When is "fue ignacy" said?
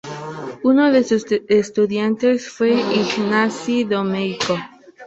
2.49-3.83